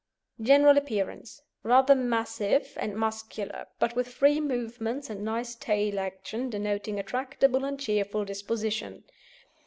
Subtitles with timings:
[0.41, 6.99] GENERAL APPEARANCE Rather massive and muscular, but with free movements and nice tail action denoting
[6.99, 9.03] a tractable and cheerful disposition.